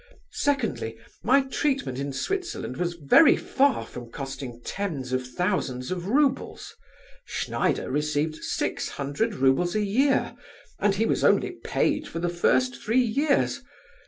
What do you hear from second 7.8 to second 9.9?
received six hundred roubles a